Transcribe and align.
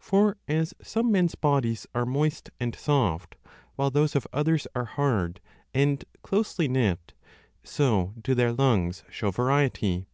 For 0.00 0.36
as 0.48 0.74
some 0.82 1.12
men 1.12 1.26
s 1.26 1.36
bodies 1.36 1.86
are 1.94 2.04
moist 2.04 2.50
and 2.58 2.74
soft, 2.74 3.36
while 3.76 3.90
those 3.92 4.16
of 4.16 4.26
others 4.32 4.66
are 4.74 4.86
hard 4.86 5.40
and 5.72 6.04
closely 6.22 6.66
knit, 6.66 7.12
so 7.62 8.12
do 8.20 8.34
their 8.34 8.52
lungs 8.52 9.04
show 9.08 9.28
15 9.30 9.34
variety. 9.44 10.06